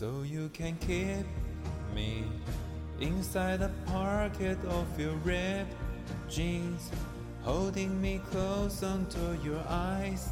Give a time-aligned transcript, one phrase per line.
[0.00, 1.26] So you can keep
[1.94, 2.24] me
[3.02, 5.74] inside the pocket of your ripped
[6.26, 6.90] jeans,
[7.42, 10.30] holding me close until your eyes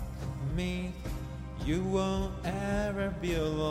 [0.57, 0.95] meet.
[1.67, 3.69] You won't ever be alone.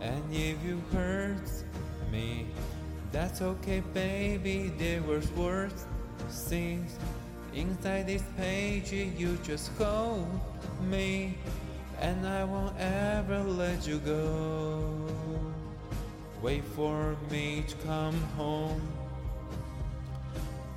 [0.00, 1.50] And if you hurt
[2.10, 2.46] me,
[3.10, 4.72] that's okay, baby.
[4.78, 5.84] There was worse
[6.30, 6.96] things
[7.52, 8.90] inside this page.
[8.90, 10.40] You just hold
[10.80, 11.36] me,
[12.01, 14.79] and I won't ever let you go.
[16.41, 18.81] Wait for me to come home.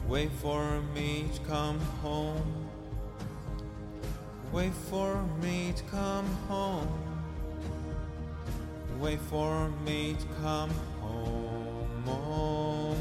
[0.09, 2.69] Wait for me to come home.
[4.53, 6.89] Wait for me to come home.
[9.01, 10.71] Wait for me to come
[11.01, 12.05] home.
[12.05, 12.97] home.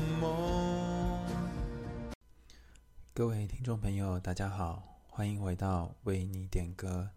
[3.13, 7.09] 各位听众朋友，大家好，欢迎回到为你点歌。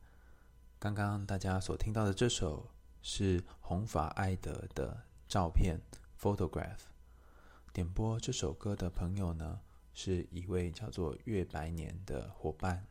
[0.80, 2.70] 刚刚大家所听到的这首
[3.02, 5.80] 是红发艾德的照片
[6.22, 6.82] （Photograph）。
[7.74, 9.60] 点播这首歌的朋友呢，
[9.96, 12.86] 是一位叫做月白年的伙伴。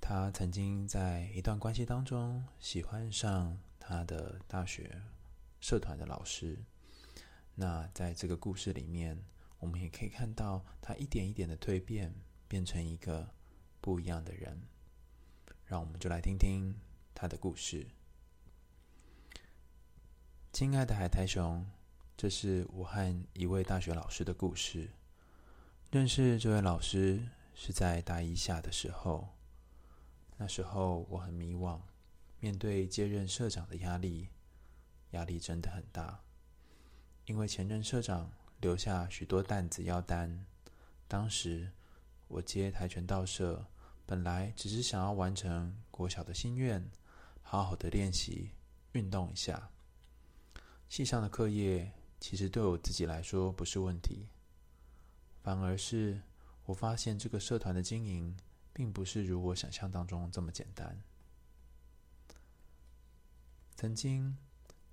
[0.00, 5.02] 他曾经在一段关系当中喜欢上他的大学
[5.60, 6.58] 社团的老师。
[7.54, 9.22] 那在这个故事里面，
[9.58, 12.14] 我们也可以看到他一点一点的蜕变，
[12.48, 13.28] 变成一个
[13.82, 14.62] 不一样的人。
[15.68, 16.74] 让我们就来听听
[17.14, 17.86] 他的故事。
[20.50, 21.66] 亲爱的海苔熊，
[22.16, 24.88] 这是我和一位大学老师的故事。
[25.90, 29.28] 认识这位老师是在大一下的时候。
[30.38, 31.78] 那时候我很迷惘，
[32.40, 34.28] 面对接任社长的压力，
[35.10, 36.22] 压力真的很大。
[37.26, 38.32] 因为前任社长
[38.62, 40.46] 留下许多担子要担。
[41.06, 41.72] 当时
[42.26, 43.66] 我接跆拳道社，
[44.08, 46.84] 本来只是想要完成国小的心愿，
[47.42, 48.50] 好好的练习
[48.92, 49.70] 运动一下。
[50.88, 54.26] 系上的课业其实对我自己来说不是问题，
[55.42, 56.22] 反而是
[56.64, 58.34] 我发现这个社团的经营。
[58.70, 61.02] 并不是如我想象当中这么简单。
[63.74, 64.38] 曾经，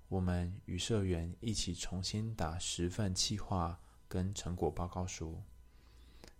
[0.08, 5.40] 我们与社员一起重新打十份企划跟成果报告书，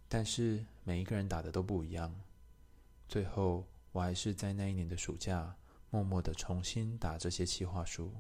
[0.09, 2.13] 但是每一个人打的都不一样。
[3.09, 5.57] 最后，我还是在那一年的暑假，
[5.91, 8.13] 默默的重新打这些企划书。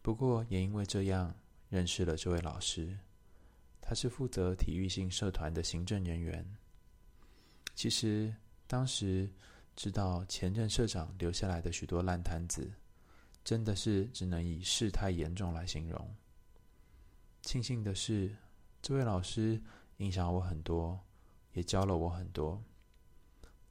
[0.00, 1.34] 不过，也因为这样，
[1.68, 2.98] 认识了这位老师，
[3.80, 6.56] 他是负责体育性社团的行政人员。
[7.74, 8.34] 其实
[8.66, 9.30] 当时
[9.76, 12.72] 知道前任社长留下来的许多烂摊子，
[13.44, 16.16] 真的是只能以事态严重来形容。
[17.42, 18.34] 庆幸的是，
[18.80, 19.60] 这位老师
[19.98, 20.98] 影响我很多，
[21.52, 22.62] 也教了我很多。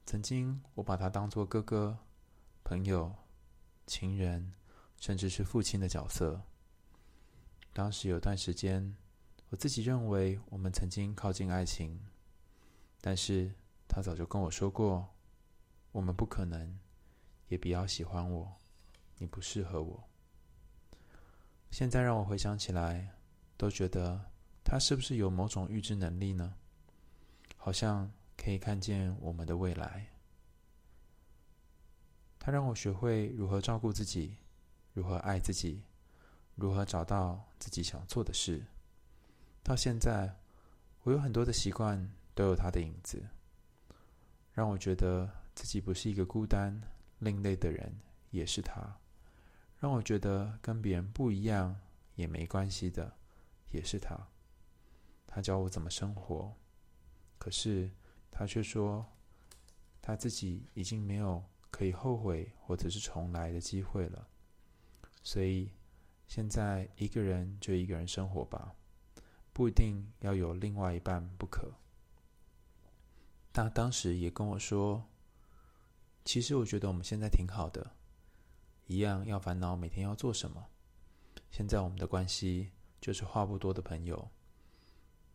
[0.08, 1.98] 曾经我把他当作哥哥、
[2.64, 3.14] 朋友、
[3.86, 4.54] 情人，
[4.96, 6.40] 甚至是父亲的角色。
[7.74, 8.96] 当时有段时间，
[9.50, 12.00] 我自己认为我们曾经靠近爱情，
[13.02, 13.54] 但是。
[13.86, 15.14] 他早就跟我说过，
[15.92, 16.78] 我们不可能，
[17.48, 18.60] 也不要喜欢我，
[19.16, 20.04] 你不适合我。
[21.70, 23.14] 现在让我回想起来，
[23.56, 24.30] 都觉得
[24.62, 26.54] 他是不是有某种预知能力呢？
[27.56, 30.06] 好像可以看见我们的未来。
[32.38, 34.38] 他让我学会如何照顾自己，
[34.94, 35.82] 如何爱自己，
[36.54, 38.64] 如何找到自己想做的事。
[39.62, 40.34] 到现在，
[41.02, 43.28] 我有很多的习惯都有他的影子。
[44.52, 46.80] 让我觉得自己不是一个孤单、
[47.18, 47.92] 另类的人，
[48.30, 48.98] 也是他；
[49.78, 51.78] 让我觉得跟别人不一样
[52.14, 53.16] 也没关系的，
[53.70, 54.18] 也是他。
[55.26, 56.52] 他教我怎么生活，
[57.38, 57.90] 可是
[58.38, 59.04] 他却说
[60.00, 64.28] 他自己已经没有可以后悔或者是重来的机会了。
[65.24, 65.72] 所以
[66.28, 68.76] 现在一个人就一个人生活吧，
[69.52, 71.72] 不一定要有另外一半不可。
[73.52, 75.04] 他当时也跟我说
[76.24, 77.90] ：“其实我觉得我们现在挺好的，
[78.86, 80.64] 一样要烦恼每天要做什么。
[81.50, 82.70] 现在我们的关系
[83.00, 84.30] 就是话不多的朋友，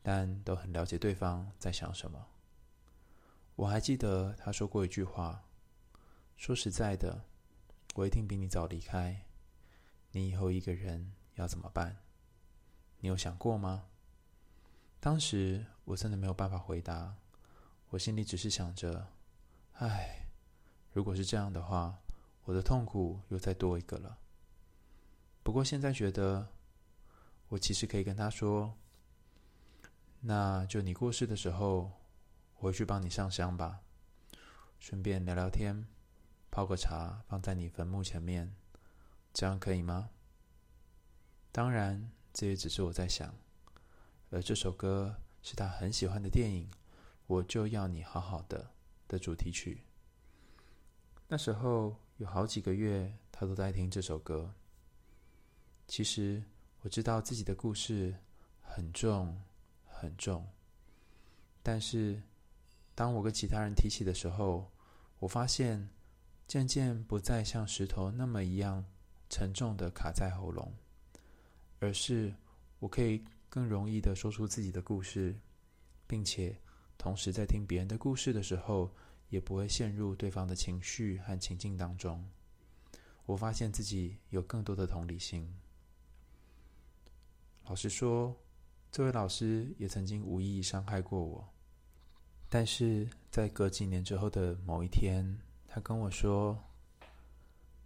[0.02, 2.28] 但都很了解对方在想什么。”
[3.56, 5.44] 我还记得他说过一句话
[6.36, 7.24] ：“说实在的，
[7.96, 9.26] 我一定比你早离开。
[10.12, 11.98] 你以后一个人要怎么办？
[13.00, 13.86] 你有想过吗？”
[15.00, 17.16] 当时我真的没有办法回答。
[17.90, 19.08] 我心里只是想着，
[19.74, 20.26] 唉，
[20.92, 22.00] 如果是这样的话，
[22.46, 24.18] 我的痛苦又再多一个了。
[25.44, 26.48] 不过现在觉得，
[27.50, 28.76] 我其实可以跟他说，
[30.22, 31.92] 那就你过世的时候，
[32.64, 33.82] 我会去帮你上香吧，
[34.80, 35.86] 顺便聊聊天，
[36.50, 38.56] 泡个茶放在你坟墓前面，
[39.34, 40.12] 这样可以吗？
[41.52, 43.36] 当然，这也只是我在想。
[44.30, 46.72] 而这首歌是他很喜欢的电影
[47.28, 48.72] 《我就要你好好的》
[49.12, 49.84] 的主题曲。
[51.28, 54.56] 那时候有好几个月，他都在听这首歌。
[55.86, 56.42] 其实
[56.80, 58.16] 我知道自己的故事
[58.62, 59.42] 很重
[59.86, 60.48] 很重，
[61.62, 62.24] 但是
[62.96, 64.72] 当我跟其他人提起的时候，
[65.20, 65.90] 我发现
[66.48, 68.86] 渐渐不再像石头那么一样
[69.30, 70.74] 沉重的卡在喉咙，
[71.80, 72.36] 而是
[72.80, 75.40] 我可以更容易的说出自己的故事，
[76.06, 76.60] 并且
[76.98, 78.94] 同时在听别人的故事的时候，
[79.30, 82.30] 也不会陷入对方的情绪和情境当中。
[83.26, 85.56] 我发现自己有更多的同理心。
[87.66, 88.36] 老实说，
[88.92, 91.53] 这位老师也曾经无意伤害过我。
[92.54, 95.26] 但是在隔几年之后的某一天，
[95.68, 96.56] 他跟我说：“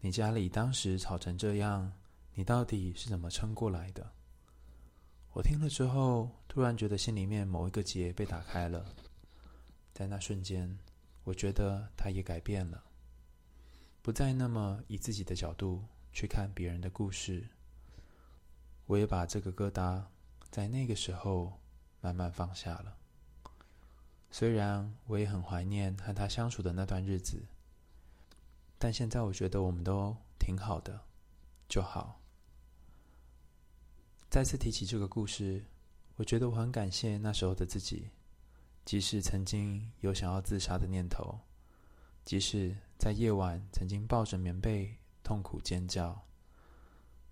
[0.01, 1.89] 你家里当时吵成这样，
[2.33, 4.11] 你到底是怎么撑过来的？”
[5.31, 8.85] 我听了之后，突然觉得心里面某一个结被打开了。
[9.93, 10.77] 在那瞬间，
[11.23, 12.83] 我觉得他也改变了，
[14.01, 15.81] 不再那么以自己的角度
[16.11, 17.47] 去看别人的故事。
[18.85, 20.03] 我也把这个疙瘩
[20.51, 21.57] 在那个时候
[22.01, 22.97] 慢慢放下了。
[24.29, 27.45] 虽然我也很怀念和他相处的那段日子，
[28.77, 31.01] 但现在我觉得我们都挺好的，
[31.67, 32.19] 就好。
[34.29, 35.65] 再次提起这个故事，
[36.17, 38.09] 我觉得我很感谢那时候的自己，
[38.85, 41.39] 即使曾经有想要自杀的念头，
[42.25, 46.21] 即使在夜晚曾经抱着棉被痛苦尖叫，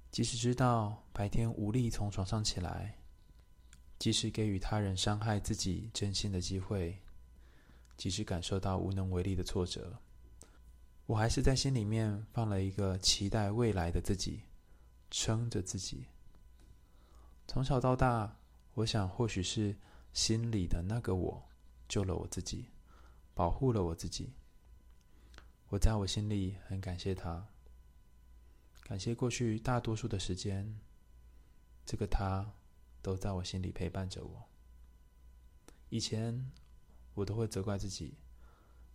[0.10, 2.98] 即使知道白天无力从床上起来。
[4.06, 7.00] 即使给予他人伤害自己真心的机会，
[7.98, 9.98] 即使感受到无能为力的挫折，
[11.08, 14.44] 我还是在心里面放了一个期待未来的自己，
[15.10, 16.06] 撑着自己。
[17.48, 18.38] 从小到大，
[18.76, 19.76] 我想或许是
[20.14, 21.44] 心里的那个我
[21.90, 22.68] 救了我自己，
[23.34, 24.34] 保护了我自己。
[25.70, 27.48] 我在我心里很感谢他，
[28.84, 30.80] 感谢过去大多数的时间，
[31.88, 32.54] 这个他。
[33.06, 34.50] 都在我心里陪伴着我。
[35.90, 36.52] 以前
[37.14, 38.18] 我都会责怪自己，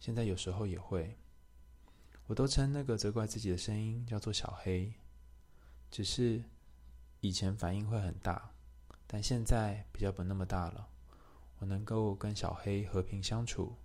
[0.01, 1.17] 现在有时候也会。
[2.27, 4.93] 我都称那个责怪自己的声音叫做小黑。
[5.93, 6.43] 只是
[7.21, 8.51] 以前反应会很大，
[9.07, 10.89] 但现在比较不那么大了。
[11.59, 13.77] 我能够跟小黑和平相处，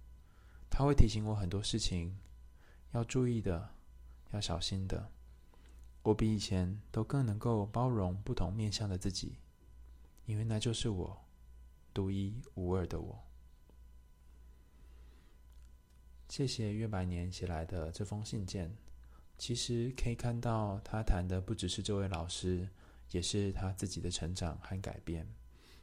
[0.72, 2.18] 他会提醒我很多事情
[2.94, 3.76] 要注意的，
[4.32, 5.12] 要小心的。
[6.02, 9.38] 我比以前都更能够包容不同面向的自己。
[10.26, 11.26] 因为那就是我，
[11.94, 13.24] 独一无二的我。
[16.28, 18.76] 谢谢月百年写来的这封信件。
[19.38, 22.68] 其实可以看到，他谈的不只是这位老师，
[23.12, 25.28] 也是他自己的成长和改变。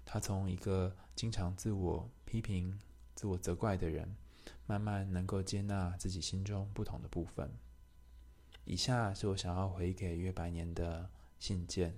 [0.05, 2.81] 他从一个经常自我批评、
[3.15, 4.17] 自我责怪的人，
[4.67, 7.50] 慢慢能够接纳自己心中不同的部分。
[8.65, 11.09] 以下是我想要回给月百年的
[11.39, 11.94] 信件。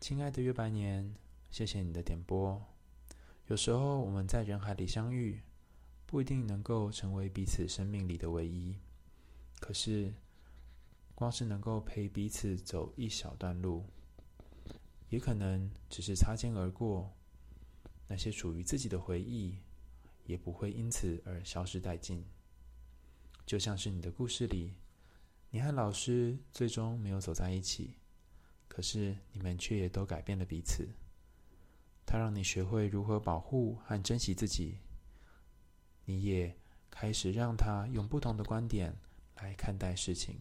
[0.00, 1.14] 亲爱的约白年，
[1.50, 2.58] 谢谢你的点播。
[3.48, 5.42] 有时候我们在人海里相遇，
[6.06, 8.78] 不一定能够成为彼此生命里的唯一。
[9.60, 10.14] 可是，
[11.14, 13.84] 光是能够陪彼此走一小段路，
[15.10, 17.12] 也可能只是擦肩而过。
[18.08, 19.58] 那些属于自己的回忆，
[20.24, 22.24] 也不会因此而消失殆尽。
[23.44, 24.72] 就像是你的故事里，
[25.50, 27.96] 你和老师最终没有走在一起。
[28.70, 30.88] 可是你们却也都改变了彼此。
[32.06, 34.78] 他让你学会如何保护和珍惜自己，
[36.04, 36.56] 你也
[36.88, 38.96] 开始让他用不同的观点
[39.36, 40.38] 来看待事情。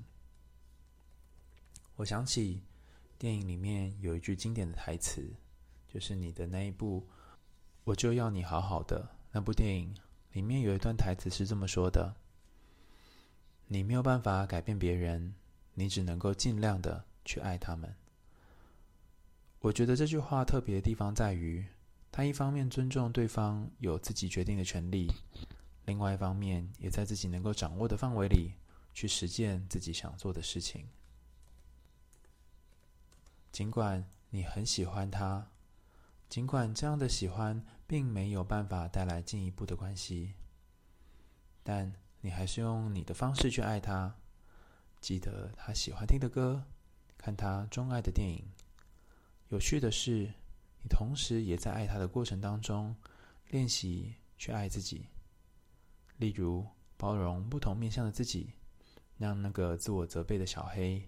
[1.95, 2.61] 我想起
[3.17, 5.33] 电影里面有一句经典的台词，
[5.87, 7.01] 就是你的那一部
[7.83, 9.93] 《我就要你好好的》那部电影
[10.33, 12.15] 里面有一段台词是这么说的
[13.67, 15.33] ：“你没有办法改变别人，
[15.73, 17.95] 你只能够尽量的去爱他们。”
[19.61, 21.65] 我觉得这句话特别的地方在于，
[22.11, 25.11] 他一方面尊重对方有自己决定的权利，
[25.85, 28.53] 另外一方面也在自己能够掌握的范围里
[28.93, 30.87] 去实践自己想做的事情。
[33.51, 35.49] 尽管你很喜欢他，
[36.29, 40.35] 尽管这样的喜欢并没有办法带来进一步的关系，
[41.63, 44.15] 但你还是用你的方式去爱他，
[45.01, 46.63] 记得他喜欢听的歌，
[47.17, 48.45] 看他钟爱的电影。
[49.49, 50.31] 有趣的是，
[50.81, 52.95] 你同时也在爱他的过程当中
[53.49, 55.05] 练习去爱自己。
[56.17, 56.65] 例如，
[56.97, 58.53] 包容不同面向的自己，
[59.17, 61.01] 让那个自我责备的小黑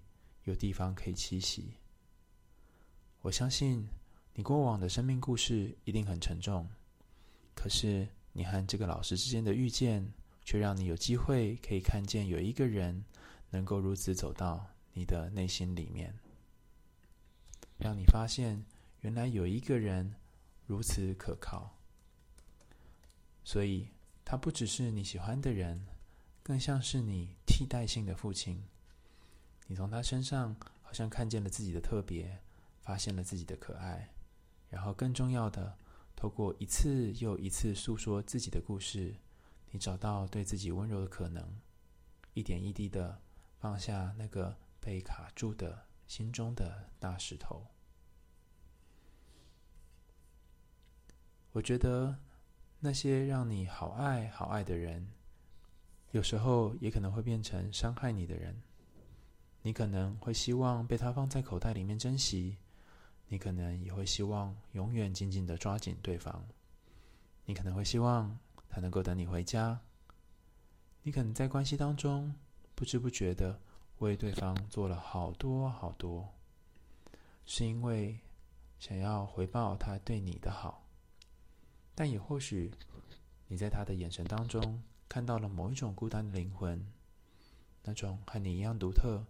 [0.46, 1.74] 有地方可以栖息。
[3.22, 3.88] 我相信
[4.34, 6.68] 你过往的生命故事一定很沉重，
[7.54, 10.04] 可是你和这个老师之间的遇见，
[10.44, 13.06] 却让你有机会可以看见有一个人
[13.52, 16.12] 能够如此走到你的内心里面，
[17.82, 18.64] 让你发现
[19.02, 20.16] 原来有一个人
[20.66, 21.76] 如此可靠。
[23.44, 23.90] 所以，
[24.24, 25.86] 他不只是你喜欢的人，
[26.42, 28.64] 更像是你替代性的父亲。
[29.68, 32.40] 你从他身上好像看见了自己的特别。
[32.84, 34.10] 发现了自己的可爱，
[34.68, 35.78] 然后更重要的，
[36.16, 39.14] 透过一次又一次诉说自己的故事，
[39.70, 41.62] 你找到对自己温柔的可能，
[42.34, 43.22] 一点一滴的
[43.60, 47.68] 放下那个被卡住的心中的大石头。
[51.54, 52.18] 我觉得
[52.80, 55.08] 那些让你好爱好爱的人，
[56.12, 58.62] 有时候也可能会变成伤害你的人。
[59.62, 62.58] 你可能会希望被他放在口袋里面珍惜。
[63.28, 66.44] 你可能也会希望永远紧紧的抓紧对方，
[67.46, 69.80] 你可能会希望他能够等你回家，
[71.04, 72.36] 你可能在关系当中
[72.76, 73.60] 不知不觉的
[74.00, 76.28] 为对方做了好多好多，
[77.46, 78.20] 是因为
[78.80, 80.81] 想要回报他对你的好，
[81.96, 82.72] 但也或许
[83.48, 86.86] 你在他的眼神当中看到了某一种孤单的灵魂，
[87.84, 89.26] 那种和你一样独特，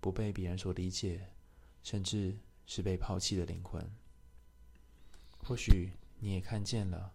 [0.00, 1.30] 不被别人所理解，
[1.82, 2.38] 甚至。
[2.66, 3.86] 是被抛弃的灵魂。
[5.36, 7.12] 或许你也看见了，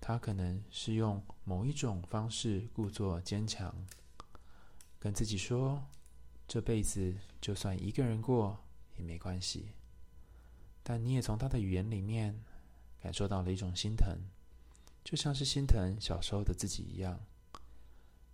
[0.00, 3.86] 他可能是用某一种方式故作坚强，
[4.98, 5.84] 跟自己说，
[6.48, 8.58] 这辈子就算一个人过
[8.96, 9.72] 也没关系。
[10.82, 12.42] 但你也从他的语言里面
[13.06, 14.18] 感受到了一种心疼，
[15.04, 17.20] 就像是心疼小时候的自己一样。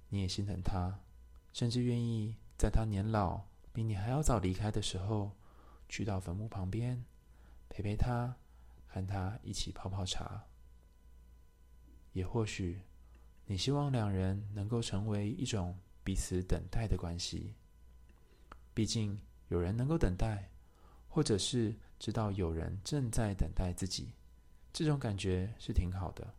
[0.09, 0.99] 你也心疼他，
[1.52, 5.33] 甚至愿意在他年老比你还要早离开的时候。
[5.91, 7.05] 去到坟墓旁边，
[7.69, 8.35] 陪陪他，
[8.87, 10.43] 和他一起泡泡茶。
[12.14, 12.81] 也或许，
[13.45, 17.52] 你希望两人能够成为一种彼此等待的关系。
[18.73, 20.49] 毕竟，有人能够等待，
[21.09, 24.14] 或者是知道有人正在等待自己，
[24.73, 26.35] 这种感觉是挺好的。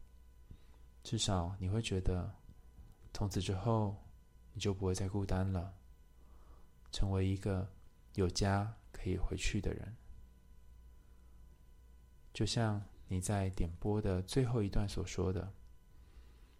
[1.04, 2.34] 至少你会觉得，
[3.14, 3.96] 从此之后，
[4.54, 5.74] 你就不会再孤单了，
[6.92, 7.70] 成为一个
[8.14, 8.76] 有家。
[8.96, 9.98] 可以回去的人，
[12.32, 15.52] 就像你在点播的最后一段所说的，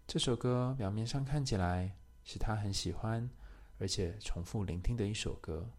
[0.06, 3.30] 这首歌表面上看起来是他很喜欢，
[3.78, 5.70] 而且重复聆听的一首歌，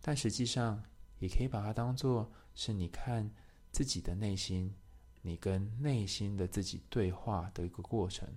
[0.00, 0.82] 但实际上
[1.20, 3.30] 也可以把它当做是你看
[3.70, 4.74] 自己的内心，
[5.22, 8.28] 你跟内心的自己对话的一个过程。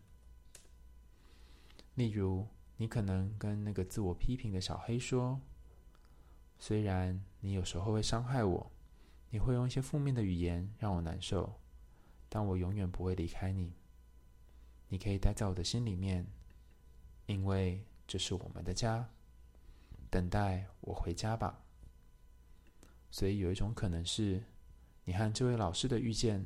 [1.95, 2.47] 例如，
[2.77, 5.39] 你可能跟那个自我批评的小黑说。
[6.59, 8.71] 虽然你有时候会伤害我，
[9.29, 11.59] 你会用一些负面的语言让我难受，
[12.29, 13.73] 但我永远不会离开你。
[14.87, 16.25] 你可以待在我的心里面，
[17.25, 19.09] 因为这是我们的家。
[20.09, 21.63] 等待我回家吧。
[23.11, 24.43] 所以有一种可能是，
[25.03, 26.45] 你和这位老师的遇见，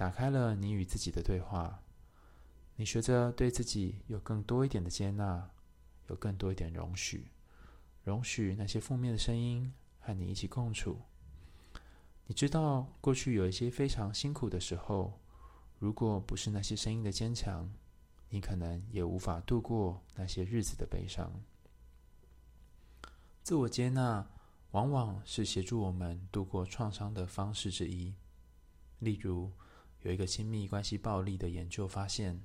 [0.00, 1.82] 打开了你与自己的对话。
[2.76, 5.50] 你学着对自己有更多一点的接纳，
[6.08, 7.28] 有更多一点容许。
[8.02, 11.02] 容许那些负面的声音和你一起共处。
[12.26, 15.20] 你知道，过去有一些非常辛苦的时候，
[15.78, 17.70] 如果不是那些声音的坚强，
[18.30, 21.30] 你可能也无法度过那些日子的悲伤。
[23.42, 24.26] 自我接纳
[24.70, 28.14] 往往是协助我们度过创伤的方式之一。
[29.00, 29.52] 例如，
[30.02, 32.40] 有一个亲密关系暴力的研究发现，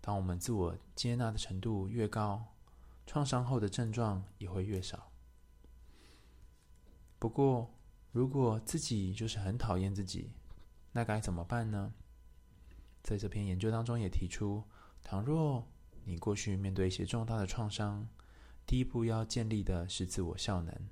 [0.00, 2.42] 当我们自我接纳的程度越高，
[3.06, 5.10] 创伤后的症状也会越少。
[7.18, 7.70] 不过，
[8.12, 10.32] 如果自己就是很讨厌自己，
[10.92, 11.92] 那该怎么办呢？
[13.02, 14.64] 在这篇研究当中也提出，
[15.02, 15.66] 倘若
[16.04, 18.08] 你过去面对一些重大的创伤，
[18.66, 20.88] 第一步要建立的是自我效能。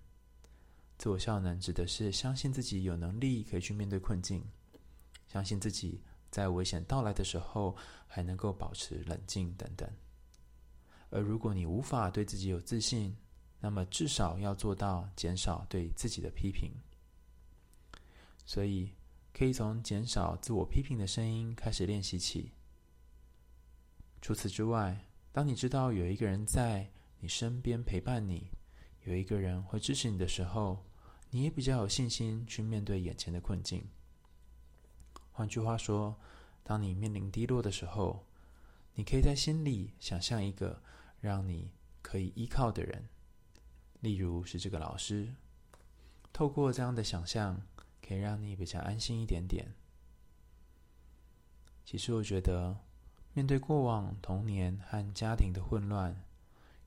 [0.97, 4.45] 自我效能指的是相信自己有能力可以去面对困境，
[5.35, 6.01] 相信自己
[6.31, 7.77] 在危险到来的时候
[8.07, 9.91] 还能够保持冷静等等。
[11.11, 13.17] 而如果你无法对自己有自信，
[13.59, 16.71] 那么至少要做到减少对自己的批评。
[18.47, 18.93] 所以，
[19.33, 22.53] 可以从减少自我批评的声音开始练习起。
[24.23, 24.97] 除此之外，
[25.33, 26.89] 当你知道有一个人在
[27.19, 28.53] 你身边陪伴你，
[29.03, 30.87] 有一个人会支持你的时候，
[31.31, 33.85] 你也比较有信心去面对眼前的困境。
[35.37, 36.17] 换句话说，
[36.63, 38.25] 当你面临低落的时候，
[38.95, 40.81] 你可以在心里想象一个
[41.21, 43.09] 让你可以依靠的人，
[43.99, 45.35] 例如是这个老师。
[46.33, 47.61] 透过这样的想象，
[48.01, 49.75] 可以让你比较安心一点点。
[51.85, 52.79] 其实我觉得，
[53.33, 56.23] 面对过往童年和家庭的混乱，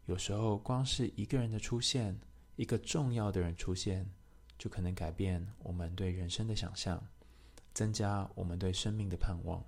[0.06, 2.18] 有时候光是一个人的出现，
[2.56, 4.10] 一个重要的人出现，
[4.58, 7.06] 就可能改变我们对人生的想象，
[7.78, 9.64] 增加我们对生命的盼望。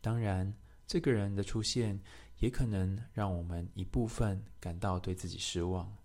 [0.00, 0.52] 当然，
[0.88, 1.96] 这个人的出现
[2.40, 5.96] 也可能让我们一部分感到对自己失望，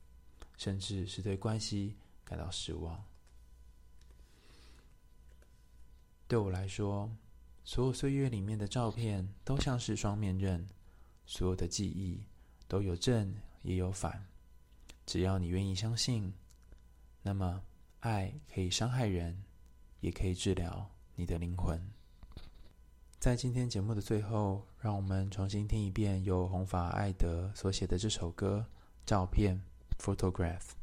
[0.55, 3.03] 甚至是对关系感到失望。
[6.27, 7.11] 对我来说，
[7.63, 10.69] 所有岁月里面的照片都像是双面刃，
[11.25, 12.23] 所有的记忆
[12.67, 14.23] 都有正也有反。
[15.07, 16.31] 只要你愿意相信，
[17.23, 17.63] 那么
[18.01, 19.43] 爱可以伤害人，
[19.99, 21.81] 也可以治疗你的灵魂。
[23.19, 28.65] 在今天节目的最后，让我们重新听一遍由弘法爱德所写的这首歌
[29.05, 29.61] 《照片》
[30.03, 30.73] （Photograph）。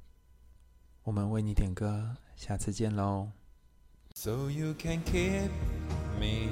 [1.05, 3.31] 我们为你点歌，下次见喽。
[4.17, 5.51] So you can keep
[6.19, 6.49] me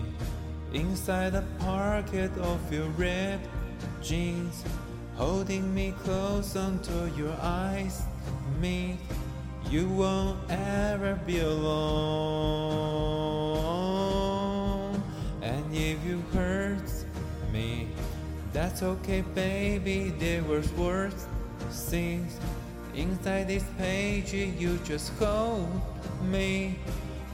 [0.72, 3.48] inside the pocket of your ripped
[4.02, 4.62] jeans,
[5.16, 8.02] holding me close unto your eyes.
[8.60, 8.98] Me,
[9.70, 12.32] you won't ever be alone.
[15.42, 16.90] And if you hurt
[17.52, 17.88] me,
[18.52, 20.10] that's okay, baby.
[20.18, 21.26] There was worse
[21.70, 22.38] things
[22.94, 24.34] inside this page.
[24.34, 25.80] You just hold
[26.22, 26.78] me,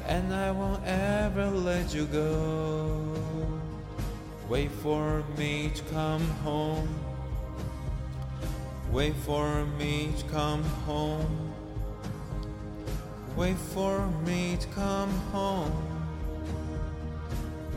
[0.07, 3.05] and I won't ever let you go.
[4.49, 6.89] Wait for me to come home.
[8.91, 11.48] Wait for me to come home.
[13.39, 15.71] Wait for me to come home.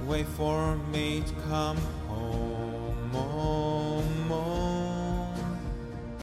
[0.08, 1.78] Wait for me to come
[2.08, 3.12] home.
[3.14, 3.61] Oh.